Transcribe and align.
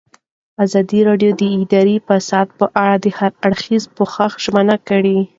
ازادي 0.63 0.99
راډیو 1.09 1.31
د 1.41 1.43
اداري 1.59 1.97
فساد 2.07 2.47
په 2.59 2.65
اړه 2.83 2.95
د 3.03 3.05
هر 3.17 3.31
اړخیز 3.45 3.83
پوښښ 3.95 4.31
ژمنه 4.45 4.75
کړې. 4.87 5.17